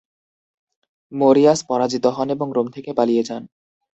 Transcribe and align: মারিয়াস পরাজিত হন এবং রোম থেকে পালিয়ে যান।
মারিয়াস 1.11 1.59
পরাজিত 1.69 2.05
হন 2.07 2.27
এবং 2.29 2.47
রোম 2.55 2.67
থেকে 2.67 2.89
পালিয়ে 2.93 3.23
যান। 3.23 3.43